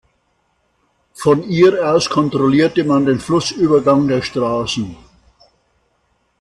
Von 1.13 1.43
ihr 1.47 1.87
aus 1.87 2.09
kontrollierte 2.09 2.83
man 2.83 3.05
den 3.05 3.19
Flussübergang 3.19 4.07
der 4.07 4.23
Straßen. 4.23 4.97